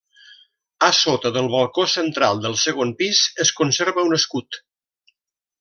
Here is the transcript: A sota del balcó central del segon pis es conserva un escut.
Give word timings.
A 0.85 0.87
sota 0.99 1.31
del 1.35 1.49
balcó 1.57 1.85
central 1.93 2.41
del 2.47 2.57
segon 2.63 2.97
pis 3.03 3.23
es 3.47 3.55
conserva 3.61 4.09
un 4.11 4.21
escut. 4.21 4.63